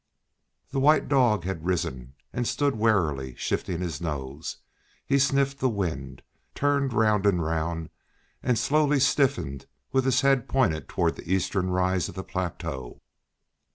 [0.71, 4.57] The white dog had risen and stood warily shifting his nose.
[5.05, 6.23] He sniffed the wind,
[6.55, 7.91] turned round and round,
[8.41, 12.99] and slowly stiffened with his head pointed toward the eastern rise of the plateau.